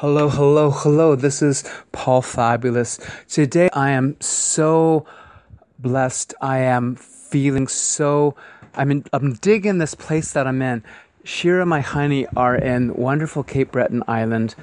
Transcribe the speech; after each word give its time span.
Hello, 0.00 0.30
hello, 0.30 0.70
hello. 0.70 1.14
This 1.14 1.42
is 1.42 1.62
Paul 1.92 2.22
Fabulous. 2.22 2.98
Today 3.28 3.68
I 3.74 3.90
am 3.90 4.18
so 4.18 5.04
blessed. 5.78 6.32
I 6.40 6.60
am 6.60 6.96
feeling 6.96 7.68
so 7.68 8.34
I'm 8.74 8.90
in, 8.90 9.04
I'm 9.12 9.34
digging 9.34 9.76
this 9.76 9.94
place 9.94 10.32
that 10.32 10.46
I'm 10.46 10.62
in. 10.62 10.82
Shira 11.24 11.60
and 11.60 11.68
my 11.68 11.82
honey 11.82 12.26
are 12.34 12.56
in 12.56 12.94
wonderful 12.94 13.42
Cape 13.42 13.72
Breton 13.72 14.02
Island. 14.08 14.54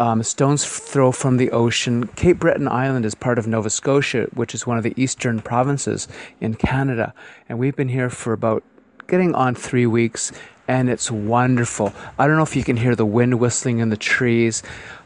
Um, 0.00 0.20
stone's 0.24 0.64
throw 0.64 1.12
from 1.12 1.36
the 1.36 1.52
ocean. 1.52 2.08
Cape 2.08 2.40
Breton 2.40 2.66
Island 2.66 3.04
is 3.04 3.14
part 3.14 3.38
of 3.38 3.46
Nova 3.46 3.70
Scotia, 3.70 4.26
which 4.34 4.52
is 4.52 4.66
one 4.66 4.76
of 4.76 4.82
the 4.82 4.94
eastern 5.00 5.40
provinces 5.40 6.08
in 6.40 6.54
Canada. 6.54 7.14
And 7.48 7.60
we've 7.60 7.76
been 7.76 7.88
here 7.88 8.10
for 8.10 8.32
about 8.32 8.64
getting 9.10 9.34
on 9.34 9.54
three 9.54 9.86
weeks 9.86 10.32
and 10.68 10.88
it's 10.88 11.10
wonderful. 11.10 11.92
I 12.16 12.28
don't 12.28 12.36
know 12.36 12.44
if 12.44 12.54
you 12.54 12.62
can 12.62 12.76
hear 12.76 12.94
the 12.94 13.04
wind 13.04 13.40
whistling 13.40 13.80
in 13.80 13.88
the 13.88 13.96
trees. 13.96 14.62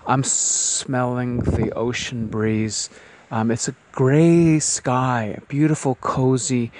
I'm 0.06 0.22
smelling 0.22 1.38
the 1.38 1.72
ocean 1.72 2.26
breeze. 2.26 2.90
Um, 3.30 3.50
it's 3.50 3.66
a 3.66 3.74
gray 3.90 4.58
sky, 4.60 5.36
a 5.38 5.40
beautiful, 5.46 5.94
cozy, 5.96 6.70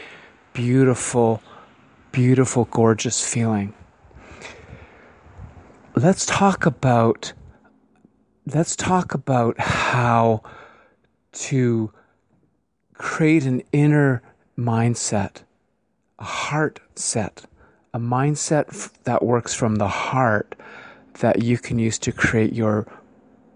beautiful, 0.52 1.42
beautiful, 2.12 2.66
gorgeous 2.66 3.27
feeling. 3.27 3.72
Let's 5.96 6.27
talk 6.27 6.66
about 6.66 7.32
let's 8.46 8.77
talk 8.77 9.14
about 9.14 9.58
how 9.58 10.42
to 11.32 11.91
create 12.92 13.46
an 13.46 13.62
inner 13.72 14.22
mindset, 14.58 15.43
heart 16.23 16.80
set 16.95 17.45
a 17.95 17.98
mindset 17.98 18.91
that 19.05 19.24
works 19.24 19.55
from 19.55 19.77
the 19.77 19.88
heart 19.88 20.56
that 21.20 21.42
you 21.42 21.56
can 21.56 21.78
use 21.78 21.96
to 21.96 22.10
create 22.10 22.52
your 22.52 22.86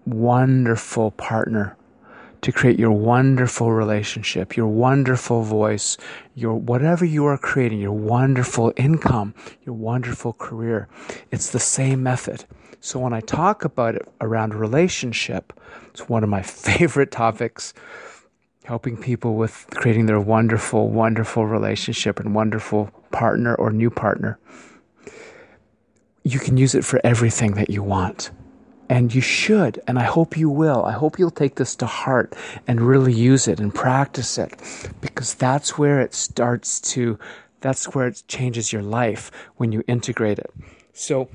wonderful 0.05 1.11
partner, 1.11 1.75
to 2.41 2.51
create 2.53 2.79
your 2.79 2.91
wonderful 2.91 3.73
relationship, 3.73 4.55
your 4.55 4.67
wonderful 4.67 5.43
voice, 5.43 5.97
your 6.35 6.55
whatever 6.55 7.03
you 7.03 7.25
are 7.25 7.37
creating, 7.37 7.79
your 7.79 7.91
wonderful 7.91 8.71
income, 8.77 9.33
your 9.65 9.75
wonderful 9.75 10.31
career. 10.31 10.87
It's 11.31 11.51
the 11.51 11.59
same 11.59 12.01
method. 12.01 12.45
So 12.79 12.97
when 12.97 13.11
I 13.11 13.19
talk 13.19 13.65
about 13.65 13.95
it 13.95 14.07
around 14.21 14.55
relationship, 14.55 15.51
it's 15.89 16.07
one 16.07 16.23
of 16.23 16.29
my 16.29 16.41
favorite 16.43 17.11
topics 17.11 17.73
helping 18.69 18.95
people 18.95 19.33
with 19.33 19.65
creating 19.71 20.05
their 20.05 20.19
wonderful, 20.19 20.91
wonderful 20.91 21.43
relationship 21.43 22.19
and 22.19 22.35
wonderful 22.35 22.87
partner 23.09 23.55
or 23.55 23.71
new 23.71 23.89
partner. 23.89 24.37
You 26.23 26.37
can 26.37 26.55
use 26.55 26.75
it 26.75 26.85
for 26.85 27.01
everything 27.03 27.53
that 27.53 27.71
you 27.71 27.81
want. 27.81 28.29
And 28.87 29.11
you 29.11 29.21
should, 29.21 29.81
and 29.87 29.97
I 29.97 30.03
hope 30.03 30.37
you 30.37 30.51
will. 30.51 30.85
I 30.85 30.91
hope 30.91 31.17
you'll 31.17 31.31
take 31.31 31.55
this 31.55 31.75
to 31.77 31.87
heart 31.87 32.35
and 32.67 32.79
really 32.79 33.11
use 33.11 33.47
it 33.47 33.59
and 33.59 33.73
practice 33.73 34.37
it 34.37 34.53
because 35.01 35.33
that's 35.33 35.79
where 35.79 35.99
it 35.99 36.13
starts 36.13 36.79
to, 36.93 37.17
that's 37.61 37.95
where 37.95 38.05
it 38.05 38.21
changes 38.27 38.71
your 38.71 38.83
life 38.83 39.31
when 39.57 39.71
you 39.71 39.83
integrate 39.87 40.37
it. 40.37 40.53
So, 40.93 41.27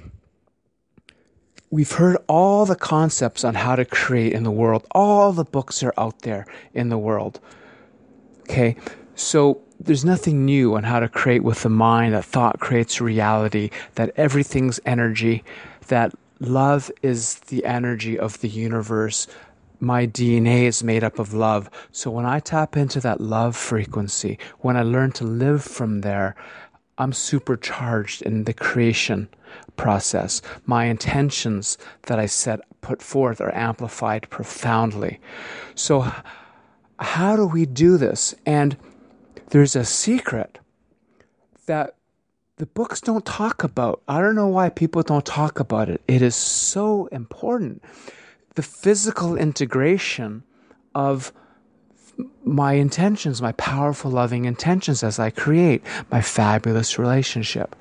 we've 1.74 1.90
heard 1.90 2.16
all 2.28 2.64
the 2.64 2.76
concepts 2.76 3.42
on 3.42 3.56
how 3.56 3.74
to 3.74 3.84
create 3.84 4.32
in 4.32 4.44
the 4.44 4.50
world. 4.50 4.86
All 4.92 5.32
the 5.32 5.44
books 5.44 5.82
are 5.82 5.92
out 5.98 6.20
there 6.20 6.46
in 6.72 6.88
the 6.88 6.96
world. 6.96 7.40
Okay, 8.42 8.76
so 9.16 9.60
there's 9.80 10.04
nothing 10.04 10.44
new 10.44 10.76
on 10.76 10.84
how 10.84 11.00
to 11.00 11.08
create 11.08 11.42
with 11.42 11.64
the 11.64 11.68
mind, 11.68 12.14
that 12.14 12.24
thought 12.24 12.60
creates 12.60 13.00
reality, 13.00 13.70
that 13.96 14.12
everything's 14.14 14.78
energy, 14.86 15.42
that 15.88 16.14
love 16.38 16.92
is 17.02 17.40
the 17.48 17.64
energy 17.64 18.16
of 18.16 18.40
the 18.40 18.48
universe. 18.48 19.26
My 19.80 20.06
DNA 20.06 20.66
is 20.66 20.84
made 20.84 21.02
up 21.02 21.18
of 21.18 21.34
love. 21.34 21.68
So 21.90 22.08
when 22.08 22.24
I 22.24 22.38
tap 22.38 22.76
into 22.76 23.00
that 23.00 23.20
love 23.20 23.56
frequency, 23.56 24.38
when 24.60 24.76
I 24.76 24.82
learn 24.82 25.10
to 25.12 25.24
live 25.24 25.64
from 25.64 26.02
there, 26.02 26.36
I'm 26.98 27.12
supercharged 27.12 28.22
in 28.22 28.44
the 28.44 28.54
creation 28.54 29.28
process. 29.76 30.42
My 30.66 30.84
intentions 30.84 31.78
that 32.02 32.18
I 32.18 32.26
set 32.26 32.60
put 32.80 33.02
forth 33.02 33.40
are 33.40 33.54
amplified 33.54 34.28
profoundly. 34.30 35.20
So 35.74 36.12
how 36.98 37.36
do 37.36 37.46
we 37.46 37.66
do 37.66 37.96
this? 37.96 38.34
And 38.46 38.76
there's 39.50 39.76
a 39.76 39.84
secret 39.84 40.58
that 41.66 41.96
the 42.56 42.66
books 42.66 43.00
don't 43.00 43.26
talk 43.26 43.64
about. 43.64 44.02
I 44.06 44.20
don't 44.20 44.36
know 44.36 44.48
why 44.48 44.68
people 44.68 45.02
don't 45.02 45.26
talk 45.26 45.58
about 45.58 45.88
it. 45.88 46.00
It 46.06 46.22
is 46.22 46.36
so 46.36 47.06
important. 47.06 47.82
The 48.54 48.62
physical 48.62 49.36
integration 49.36 50.44
of 50.94 51.32
my 52.44 52.74
intentions, 52.74 53.42
my 53.42 53.52
powerful, 53.52 54.10
loving 54.10 54.44
intentions 54.44 55.02
as 55.02 55.18
I 55.18 55.30
create 55.30 55.82
my 56.10 56.20
fabulous 56.20 56.98
relationship. 56.98 57.74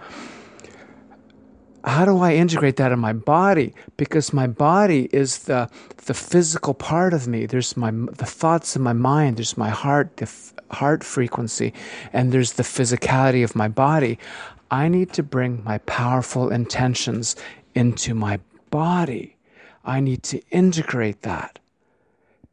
How 1.85 2.05
do 2.05 2.19
I 2.19 2.33
integrate 2.35 2.77
that 2.77 2.93
in 2.93 2.99
my 2.99 3.11
body? 3.11 3.73
Because 3.97 4.31
my 4.31 4.47
body 4.47 5.09
is 5.11 5.39
the 5.39 5.69
the 6.05 6.13
physical 6.13 6.73
part 6.73 7.13
of 7.13 7.27
me. 7.27 7.45
There's 7.45 7.75
my 7.75 7.91
the 7.91 8.25
thoughts 8.25 8.75
in 8.75 8.81
my 8.81 8.93
mind. 8.93 9.37
There's 9.37 9.57
my 9.57 9.69
heart, 9.69 10.17
the 10.17 10.23
f- 10.23 10.53
heart 10.71 11.03
frequency, 11.03 11.73
and 12.13 12.31
there's 12.31 12.53
the 12.53 12.63
physicality 12.63 13.43
of 13.43 13.55
my 13.55 13.67
body. 13.67 14.17
I 14.71 14.87
need 14.87 15.11
to 15.13 15.23
bring 15.23 15.61
my 15.63 15.79
powerful 15.79 16.49
intentions 16.49 17.35
into 17.75 18.13
my 18.13 18.39
body. 18.69 19.35
I 19.83 19.99
need 19.99 20.23
to 20.23 20.41
integrate 20.51 21.21
that. 21.23 21.59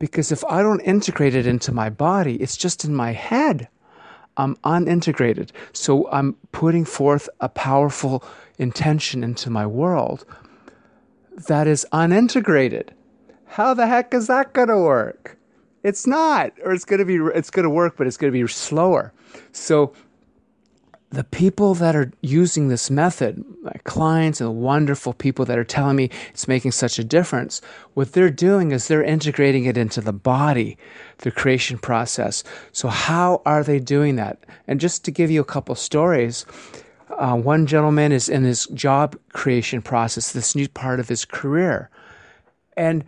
Because 0.01 0.33
if 0.33 0.43
I 0.47 0.63
don't 0.63 0.81
integrate 0.81 1.37
it 1.37 1.47
into 1.47 1.71
my 1.71 1.91
body, 1.91 2.35
it's 2.37 2.57
just 2.57 2.85
in 2.85 2.97
my 2.97 3.13
head. 3.13 3.69
I'm 4.37 4.57
unintegrated. 4.65 5.51
So 5.73 6.11
I'm 6.11 6.35
putting 6.51 6.85
forth 6.85 7.29
a 7.41 7.49
powerful 7.49 8.25
intention 8.59 9.23
into 9.23 9.51
my 9.51 9.67
world 9.67 10.25
that 11.47 11.69
is 11.69 11.87
unintegrated. 11.93 12.89
How 13.47 13.75
the 13.75 13.87
heck 13.87 14.13
is 14.15 14.27
that 14.27 14.53
going 14.53 14.69
to 14.69 14.79
work? 14.79 15.37
It's 15.83 16.07
not, 16.07 16.53
or 16.65 16.73
it's 16.73 16.85
going 16.85 16.99
to 16.99 17.05
be, 17.05 17.17
it's 17.17 17.51
going 17.51 17.65
to 17.65 17.71
work, 17.71 17.97
but 17.97 18.07
it's 18.07 18.17
going 18.17 18.33
to 18.33 18.39
be 18.39 18.47
slower. 18.49 19.13
So 19.53 19.93
the 21.11 21.25
people 21.25 21.75
that 21.75 21.97
are 21.97 22.13
using 22.21 22.69
this 22.69 22.89
method, 22.89 23.45
my 23.63 23.75
clients 23.83 24.41
and 24.41 24.47
the 24.47 24.53
wonderful 24.53 25.13
people 25.13 25.45
that 25.45 25.59
are 25.59 25.65
telling 25.65 25.97
me 25.97 26.09
it's 26.31 26.47
making 26.47 26.71
such 26.71 27.01
a 27.01 27.05
difference, 27.05 27.61
what 27.95 28.13
they're 28.13 28.31
doing 28.31 28.71
is 28.71 28.87
they're 28.87 29.03
integrating 29.03 29.65
it 29.65 29.77
into 29.77 30.01
the 30.01 30.13
body, 30.13 30.79
the 31.19 31.33
creation 31.33 31.79
process. 31.79 32.45
So, 32.71 32.89
how 32.89 33.43
are 33.45 33.65
they 33.65 33.81
doing 33.81 34.17
that? 34.17 34.45
And 34.69 34.79
just 34.79 35.05
to 35.05 35.11
give 35.11 35.33
you 35.33 35.41
a 35.41 35.45
couple 35.45 35.75
stories, 35.75 36.47
uh, 37.19 37.37
one 37.37 37.67
gentleman 37.67 38.13
is 38.13 38.29
in 38.29 38.45
his 38.45 38.67
job 38.67 39.19
creation 39.33 39.83
process, 39.83 40.33
this 40.33 40.55
new 40.55 40.69
part 40.69 41.01
of 41.01 41.09
his 41.09 41.25
career. 41.25 41.91
And 42.77 43.05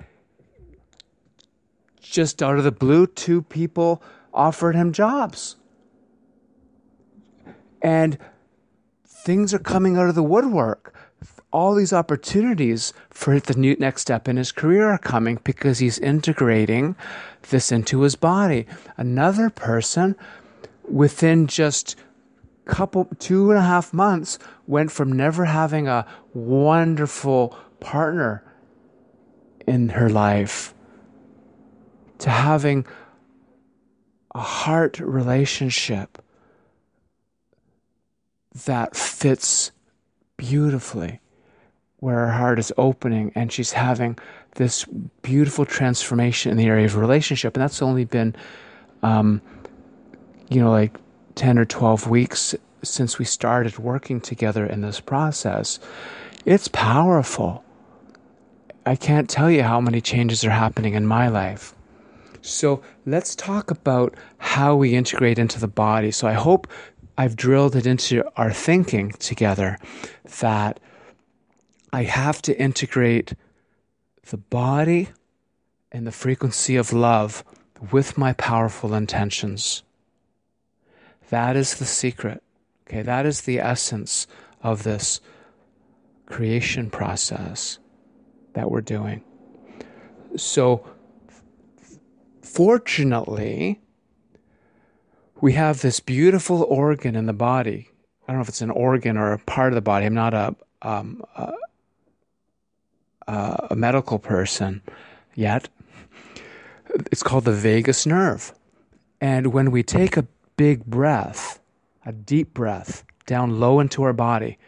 just 2.00 2.42
out 2.42 2.58
of 2.58 2.64
the 2.64 2.72
blue, 2.72 3.06
two 3.06 3.42
people 3.42 4.02
offered 4.34 4.74
him 4.74 4.92
jobs 4.92 5.54
and 7.82 8.16
things 9.06 9.52
are 9.52 9.58
coming 9.58 9.96
out 9.96 10.08
of 10.08 10.14
the 10.14 10.22
woodwork. 10.22 10.94
All 11.52 11.74
these 11.74 11.92
opportunities 11.92 12.94
for 13.10 13.38
the 13.38 13.54
new 13.54 13.76
next 13.78 14.02
step 14.02 14.26
in 14.26 14.36
his 14.38 14.52
career 14.52 14.88
are 14.90 14.98
coming 14.98 15.38
because 15.44 15.80
he's 15.80 15.98
integrating 15.98 16.96
this 17.50 17.70
into 17.70 18.00
his 18.00 18.16
body. 18.16 18.66
Another 18.96 19.50
person, 19.50 20.16
within 20.88 21.46
just 21.46 21.96
couple 22.64 23.08
two 23.18 23.50
and 23.50 23.58
a 23.58 23.62
half 23.62 23.92
months, 23.92 24.38
went 24.66 24.90
from 24.90 25.12
never 25.12 25.44
having 25.44 25.88
a 25.88 26.06
wonderful 26.32 27.56
partner 27.80 28.44
in 29.66 29.90
her 29.90 30.08
life 30.08 30.74
to 32.18 32.30
having 32.30 32.86
a 34.34 34.40
heart 34.40 34.98
relationship 35.00 36.22
that 38.66 38.96
fits 38.96 39.72
beautifully 40.36 41.20
where 42.02 42.26
her 42.26 42.32
heart 42.32 42.58
is 42.58 42.72
opening 42.76 43.30
and 43.36 43.52
she's 43.52 43.72
having 43.72 44.18
this 44.56 44.84
beautiful 45.22 45.64
transformation 45.64 46.50
in 46.50 46.58
the 46.58 46.66
area 46.66 46.84
of 46.84 46.96
relationship. 46.96 47.54
And 47.56 47.62
that's 47.62 47.80
only 47.80 48.04
been, 48.04 48.34
um, 49.04 49.40
you 50.48 50.60
know, 50.60 50.70
like 50.70 50.96
10 51.36 51.58
or 51.58 51.64
12 51.64 52.08
weeks 52.08 52.54
since 52.82 53.18
we 53.18 53.24
started 53.24 53.78
working 53.78 54.20
together 54.20 54.66
in 54.66 54.80
this 54.80 54.98
process. 54.98 55.78
It's 56.44 56.66
powerful. 56.68 57.62
I 58.84 58.96
can't 58.96 59.30
tell 59.30 59.48
you 59.48 59.62
how 59.62 59.80
many 59.80 60.00
changes 60.00 60.44
are 60.44 60.50
happening 60.50 60.94
in 60.94 61.06
my 61.06 61.28
life. 61.28 61.72
So 62.40 62.82
let's 63.06 63.36
talk 63.36 63.70
about 63.70 64.14
how 64.38 64.74
we 64.74 64.96
integrate 64.96 65.38
into 65.38 65.60
the 65.60 65.68
body. 65.68 66.10
So 66.10 66.26
I 66.26 66.32
hope 66.32 66.66
I've 67.16 67.36
drilled 67.36 67.76
it 67.76 67.86
into 67.86 68.24
our 68.36 68.52
thinking 68.52 69.10
together 69.12 69.78
that 70.40 70.80
I 71.92 72.04
have 72.04 72.40
to 72.42 72.58
integrate 72.58 73.34
the 74.30 74.38
body 74.38 75.10
and 75.90 76.06
the 76.06 76.12
frequency 76.12 76.76
of 76.76 76.92
love 76.92 77.44
with 77.90 78.16
my 78.16 78.32
powerful 78.32 78.94
intentions. 78.94 79.82
That 81.28 81.56
is 81.56 81.76
the 81.76 81.84
secret. 81.84 82.42
Okay, 82.86 83.02
that 83.02 83.26
is 83.26 83.42
the 83.42 83.58
essence 83.58 84.26
of 84.62 84.82
this 84.82 85.20
creation 86.26 86.90
process 86.90 87.78
that 88.54 88.70
we're 88.70 88.80
doing. 88.80 89.22
So, 90.36 90.88
fortunately, 92.42 93.80
we 95.42 95.52
have 95.54 95.82
this 95.82 95.98
beautiful 95.98 96.62
organ 96.62 97.16
in 97.16 97.26
the 97.26 97.32
body. 97.32 97.90
I 98.26 98.32
don't 98.32 98.36
know 98.36 98.42
if 98.42 98.48
it's 98.48 98.62
an 98.62 98.70
organ 98.70 99.16
or 99.18 99.32
a 99.32 99.38
part 99.38 99.72
of 99.72 99.74
the 99.74 99.82
body. 99.82 100.06
I'm 100.06 100.14
not 100.14 100.32
a, 100.32 100.54
um, 100.82 101.22
a, 101.36 101.52
a 103.70 103.76
medical 103.76 104.20
person 104.20 104.80
yet. 105.34 105.68
It's 107.10 107.24
called 107.24 107.44
the 107.44 107.52
vagus 107.52 108.06
nerve. 108.06 108.54
And 109.20 109.52
when 109.52 109.72
we 109.72 109.82
take 109.82 110.16
a 110.16 110.28
big 110.56 110.84
breath, 110.84 111.58
a 112.06 112.12
deep 112.12 112.54
breath 112.54 113.04
down 113.26 113.58
low 113.58 113.80
into 113.80 114.04
our 114.04 114.12
body, 114.12 114.58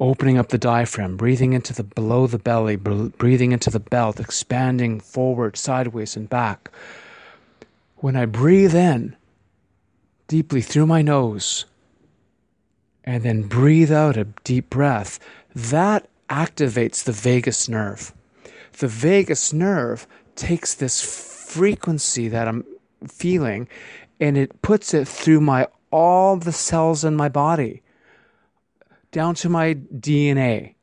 opening 0.00 0.36
up 0.36 0.48
the 0.50 0.58
diaphragm, 0.58 1.16
breathing 1.16 1.54
into 1.54 1.72
the 1.72 1.84
below 1.84 2.26
the 2.26 2.38
belly, 2.38 2.76
breathing 2.76 3.52
into 3.52 3.70
the 3.70 3.80
belt, 3.80 4.20
expanding 4.20 5.00
forward, 5.00 5.56
sideways, 5.56 6.14
and 6.14 6.28
back. 6.28 6.70
When 7.96 8.16
I 8.16 8.26
breathe 8.26 8.74
in 8.74 9.16
deeply 10.28 10.60
through 10.60 10.86
my 10.86 11.02
nose 11.02 11.64
and 13.04 13.22
then 13.22 13.42
breathe 13.42 13.92
out 13.92 14.16
a 14.16 14.24
deep 14.44 14.70
breath, 14.70 15.18
that 15.54 16.08
activates 16.30 17.04
the 17.04 17.12
vagus 17.12 17.68
nerve. 17.68 18.12
The 18.78 18.88
vagus 18.88 19.52
nerve 19.52 20.06
takes 20.36 20.74
this 20.74 21.00
frequency 21.00 22.28
that 22.28 22.48
I'm 22.48 22.64
feeling 23.06 23.68
and 24.20 24.36
it 24.36 24.62
puts 24.62 24.94
it 24.94 25.06
through 25.06 25.40
my 25.40 25.68
all 25.90 26.36
the 26.36 26.52
cells 26.52 27.04
in 27.04 27.14
my 27.14 27.28
body 27.28 27.82
down 29.12 29.34
to 29.36 29.48
my 29.48 29.74
DNA. 29.74 30.74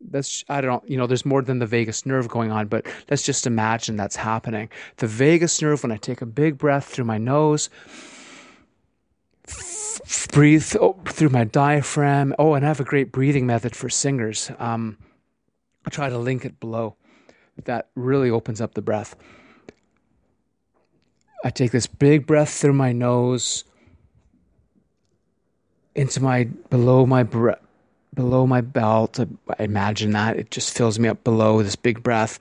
That's 0.00 0.44
I 0.48 0.60
don't 0.60 0.88
you 0.88 0.96
know 0.96 1.06
there's 1.06 1.26
more 1.26 1.42
than 1.42 1.58
the 1.58 1.66
vagus 1.66 2.06
nerve 2.06 2.28
going 2.28 2.50
on, 2.50 2.68
but 2.68 2.86
let's 3.10 3.22
just 3.22 3.46
imagine 3.46 3.96
that's 3.96 4.16
happening. 4.16 4.70
The 4.96 5.06
vagus 5.06 5.60
nerve 5.60 5.82
when 5.82 5.92
I 5.92 5.96
take 5.96 6.22
a 6.22 6.26
big 6.26 6.58
breath 6.58 6.86
through 6.86 7.06
my 7.06 7.18
nose, 7.18 7.68
breathe 10.32 10.64
through 10.64 11.28
my 11.28 11.44
diaphragm. 11.44 12.34
Oh, 12.38 12.54
and 12.54 12.64
I 12.64 12.68
have 12.68 12.80
a 12.80 12.84
great 12.84 13.12
breathing 13.12 13.46
method 13.46 13.76
for 13.76 13.88
singers. 13.88 14.50
Um, 14.58 14.98
I'll 15.84 15.90
try 15.90 16.08
to 16.08 16.18
link 16.18 16.44
it 16.44 16.60
below. 16.60 16.96
That 17.64 17.88
really 17.94 18.30
opens 18.30 18.60
up 18.60 18.74
the 18.74 18.82
breath. 18.82 19.14
I 21.44 21.50
take 21.50 21.70
this 21.70 21.86
big 21.86 22.26
breath 22.26 22.50
through 22.50 22.72
my 22.72 22.92
nose 22.92 23.64
into 25.94 26.20
my 26.20 26.44
below 26.44 27.06
my 27.06 27.22
below 28.14 28.46
my 28.46 28.60
belt. 28.60 29.20
I 29.20 29.62
imagine 29.62 30.12
that 30.12 30.36
it 30.36 30.50
just 30.50 30.76
fills 30.76 30.98
me 30.98 31.08
up 31.08 31.22
below 31.22 31.62
this 31.62 31.76
big 31.76 32.02
breath. 32.02 32.38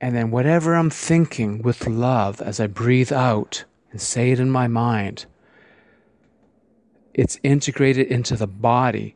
And 0.00 0.14
then 0.14 0.30
whatever 0.30 0.74
I'm 0.74 0.90
thinking 0.90 1.62
with 1.62 1.86
love 1.86 2.42
as 2.42 2.58
I 2.58 2.66
breathe 2.66 3.12
out 3.12 3.64
and 3.92 4.00
say 4.00 4.32
it 4.32 4.40
in 4.40 4.50
my 4.50 4.66
mind, 4.66 5.26
it's 7.20 7.38
integrated 7.42 8.06
into 8.06 8.34
the 8.34 8.46
body. 8.46 9.14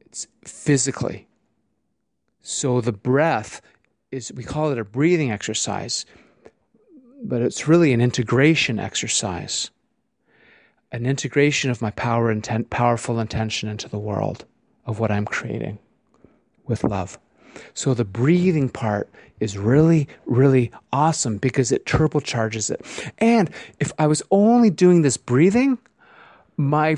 It's 0.00 0.26
physically. 0.44 1.28
So 2.42 2.80
the 2.80 2.92
breath 2.92 3.62
is, 4.10 4.32
we 4.32 4.42
call 4.42 4.72
it 4.72 4.78
a 4.78 4.84
breathing 4.84 5.30
exercise, 5.30 6.04
but 7.22 7.40
it's 7.40 7.68
really 7.68 7.92
an 7.92 8.00
integration 8.00 8.80
exercise 8.80 9.70
an 10.92 11.06
integration 11.06 11.70
of 11.70 11.80
my 11.80 11.90
power 11.92 12.30
intent, 12.30 12.70
powerful 12.70 13.20
intention 13.20 13.68
into 13.68 13.88
the 13.88 13.98
world 13.98 14.44
of 14.86 14.98
what 14.98 15.10
I'm 15.10 15.24
creating 15.24 15.78
with 16.66 16.82
love. 16.82 17.18
So 17.74 17.94
the 17.94 18.04
breathing 18.04 18.68
part 18.68 19.08
is 19.38 19.56
really, 19.56 20.08
really 20.26 20.70
awesome 20.92 21.38
because 21.38 21.72
it 21.72 21.86
turbocharges 21.86 22.70
it. 22.70 22.84
And 23.18 23.50
if 23.78 23.92
I 23.98 24.06
was 24.06 24.22
only 24.30 24.70
doing 24.70 25.02
this 25.02 25.16
breathing, 25.16 25.78
my 26.60 26.96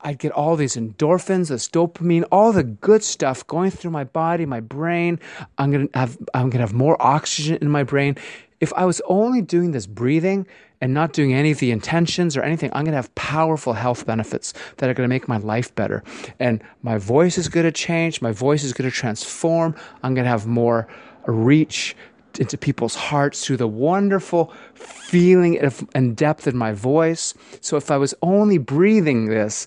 I'd 0.00 0.18
get 0.18 0.32
all 0.32 0.54
these 0.56 0.76
endorphins, 0.76 1.48
this 1.48 1.68
dopamine, 1.68 2.24
all 2.30 2.52
the 2.52 2.62
good 2.62 3.02
stuff 3.02 3.46
going 3.46 3.70
through 3.70 3.90
my 3.90 4.04
body, 4.04 4.44
my 4.44 4.60
brain. 4.60 5.18
I'm 5.56 5.70
gonna 5.70 5.88
have 5.94 6.18
I'm 6.34 6.50
gonna 6.50 6.62
have 6.62 6.74
more 6.74 7.00
oxygen 7.00 7.58
in 7.60 7.70
my 7.70 7.84
brain. 7.84 8.16
If 8.60 8.72
I 8.74 8.84
was 8.84 9.00
only 9.06 9.42
doing 9.42 9.72
this 9.72 9.86
breathing 9.86 10.46
and 10.80 10.92
not 10.92 11.12
doing 11.12 11.32
any 11.32 11.50
of 11.50 11.58
the 11.58 11.70
intentions 11.70 12.36
or 12.36 12.42
anything, 12.42 12.70
I'm 12.72 12.84
to 12.92 12.92
have 12.92 13.14
powerful 13.14 13.72
health 13.72 14.06
benefits 14.06 14.52
that 14.76 14.88
are 14.88 14.94
to 14.94 15.08
make 15.08 15.28
my 15.28 15.38
life 15.38 15.74
better. 15.74 16.02
And 16.38 16.62
my 16.82 16.98
voice 16.98 17.36
is 17.38 17.48
to 17.48 17.72
change. 17.72 18.22
My 18.22 18.32
voice 18.32 18.62
is 18.64 18.72
to 18.74 18.90
transform. 18.90 19.74
I'm 20.02 20.14
to 20.14 20.24
have 20.24 20.46
more 20.46 20.86
reach 21.26 21.96
into 22.38 22.58
people's 22.58 22.94
hearts 22.94 23.44
through 23.44 23.58
the 23.58 23.68
wonderful 23.68 24.52
feeling 24.74 25.58
and 25.94 26.16
depth 26.16 26.46
in 26.46 26.56
my 26.56 26.72
voice. 26.72 27.34
So 27.60 27.76
if 27.76 27.90
I 27.90 27.96
was 27.96 28.14
only 28.22 28.58
breathing 28.58 29.26
this, 29.26 29.66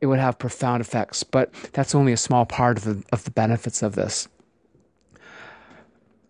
it 0.00 0.06
would 0.06 0.18
have 0.18 0.38
profound 0.38 0.80
effects. 0.80 1.22
But 1.24 1.52
that's 1.72 1.94
only 1.94 2.12
a 2.12 2.16
small 2.16 2.46
part 2.46 2.78
of 2.78 2.84
the, 2.84 3.04
of 3.12 3.24
the 3.24 3.30
benefits 3.30 3.82
of 3.82 3.94
this 3.94 4.28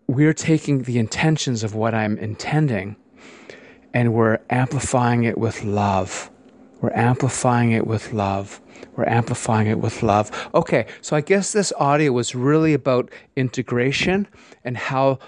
we're 0.09 0.33
taking 0.33 0.81
the 0.81 0.97
intentions 0.97 1.63
of 1.63 1.75
what 1.75 1.93
I'm 1.93 2.17
intending 2.17 2.95
and 3.93 4.11
we're 4.11 4.39
amplifying 4.49 5.23
it 5.23 5.37
with 5.37 5.63
love. 5.63 6.31
We're 6.81 6.95
amplifying 6.95 7.73
it 7.73 7.85
with 7.85 8.11
love. 8.11 8.59
We're 8.95 9.07
amplifying 9.07 9.67
it 9.67 9.77
with 9.77 10.01
love. 10.01 10.31
Okay, 10.55 10.87
so 11.01 11.15
I 11.15 11.21
guess 11.21 11.51
this 11.51 11.71
audio 11.77 12.11
was 12.11 12.33
really 12.33 12.73
about 12.73 13.11
integration 13.35 14.27
and 14.63 14.77
how 14.77 15.19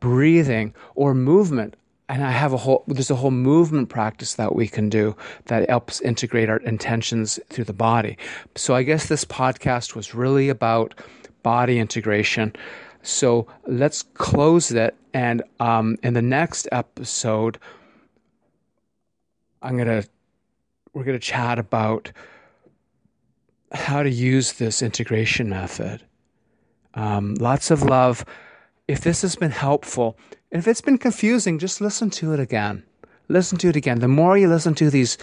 breathing 0.00 0.74
or 0.94 1.14
movement 1.14 1.74
and 2.08 2.24
I 2.24 2.30
have 2.30 2.52
a 2.52 2.56
whole 2.56 2.84
there's 2.86 3.10
a 3.10 3.16
whole 3.16 3.30
movement 3.30 3.90
practice 3.90 4.34
that 4.34 4.54
we 4.54 4.66
can 4.66 4.88
do 4.88 5.14
that 5.46 5.68
helps 5.68 6.00
integrate 6.00 6.48
our 6.48 6.58
intentions 6.58 7.38
through 7.50 7.64
the 7.64 7.72
body. 7.72 8.16
So 8.54 8.74
I 8.74 8.82
guess 8.82 9.06
this 9.06 9.24
podcast 9.24 9.94
was 9.94 10.14
really 10.14 10.48
about 10.48 10.94
body 11.42 11.78
integration. 11.78 12.54
So 13.02 13.46
let's 13.66 14.02
close 14.02 14.72
it. 14.72 14.94
And 15.14 15.42
um, 15.60 15.96
in 16.02 16.14
the 16.14 16.22
next 16.22 16.68
episode, 16.72 17.58
I'm 19.62 19.76
gonna 19.76 20.04
we're 20.94 21.04
gonna 21.04 21.18
chat 21.18 21.58
about 21.58 22.10
how 23.72 24.02
to 24.02 24.10
use 24.10 24.52
this 24.54 24.80
integration 24.80 25.50
method. 25.50 26.02
Um, 26.94 27.34
lots 27.34 27.70
of 27.70 27.82
love. 27.82 28.24
If 28.88 29.02
this 29.02 29.22
has 29.22 29.36
been 29.36 29.50
helpful, 29.50 30.18
and 30.50 30.58
if 30.58 30.66
it's 30.66 30.80
been 30.80 30.98
confusing, 30.98 31.58
just 31.58 31.80
listen 31.80 32.10
to 32.10 32.32
it 32.32 32.40
again 32.40 32.82
listen 33.28 33.58
to 33.58 33.68
it 33.68 33.76
again. 33.76 34.00
The 34.00 34.08
more 34.08 34.36
you 34.36 34.48
listen 34.48 34.74
to 34.76 34.90
these, 34.90 35.18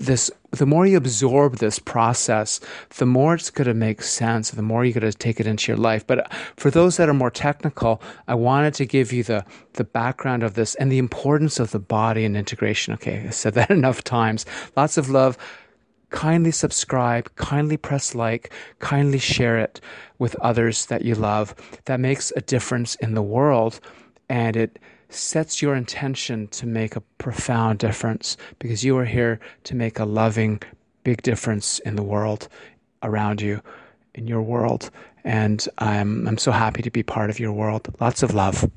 this, 0.00 0.30
the 0.50 0.66
more 0.66 0.86
you 0.86 0.96
absorb 0.96 1.56
this 1.56 1.78
process, 1.78 2.60
the 2.96 3.06
more 3.06 3.34
it's 3.34 3.50
going 3.50 3.68
to 3.68 3.74
make 3.74 4.02
sense. 4.02 4.50
The 4.50 4.62
more 4.62 4.84
you're 4.84 4.98
going 4.98 5.10
to 5.10 5.16
take 5.16 5.40
it 5.40 5.46
into 5.46 5.70
your 5.70 5.78
life. 5.78 6.06
But 6.06 6.32
for 6.56 6.70
those 6.70 6.96
that 6.96 7.08
are 7.08 7.14
more 7.14 7.30
technical, 7.30 8.02
I 8.26 8.34
wanted 8.34 8.74
to 8.74 8.86
give 8.86 9.12
you 9.12 9.22
the 9.22 9.44
the 9.74 9.84
background 9.84 10.42
of 10.42 10.54
this 10.54 10.74
and 10.76 10.90
the 10.90 10.98
importance 10.98 11.58
of 11.58 11.72
the 11.72 11.80
body 11.80 12.24
and 12.24 12.36
integration. 12.36 12.94
Okay, 12.94 13.24
I 13.26 13.30
said 13.30 13.54
that 13.54 13.70
enough 13.78 14.04
times. 14.04 14.46
Lots 14.76 14.96
of 14.96 15.10
love. 15.10 15.36
Kindly 16.14 16.52
subscribe, 16.52 17.34
kindly 17.34 17.76
press 17.76 18.14
like, 18.14 18.52
kindly 18.78 19.18
share 19.18 19.58
it 19.58 19.80
with 20.20 20.36
others 20.36 20.86
that 20.86 21.02
you 21.02 21.16
love. 21.16 21.56
That 21.86 21.98
makes 21.98 22.32
a 22.36 22.40
difference 22.40 22.94
in 22.96 23.14
the 23.14 23.22
world 23.22 23.80
and 24.28 24.56
it 24.56 24.78
sets 25.08 25.60
your 25.60 25.74
intention 25.74 26.46
to 26.48 26.66
make 26.66 26.94
a 26.94 27.00
profound 27.18 27.80
difference 27.80 28.36
because 28.60 28.84
you 28.84 28.96
are 28.96 29.04
here 29.04 29.40
to 29.64 29.74
make 29.74 29.98
a 29.98 30.04
loving, 30.04 30.62
big 31.02 31.20
difference 31.22 31.80
in 31.80 31.96
the 31.96 32.02
world 32.02 32.46
around 33.02 33.42
you, 33.42 33.60
in 34.14 34.28
your 34.28 34.42
world. 34.42 34.90
And 35.24 35.66
I'm, 35.78 36.28
I'm 36.28 36.38
so 36.38 36.52
happy 36.52 36.82
to 36.82 36.90
be 36.92 37.02
part 37.02 37.28
of 37.28 37.40
your 37.40 37.52
world. 37.52 37.92
Lots 38.00 38.22
of 38.22 38.34
love. 38.34 38.70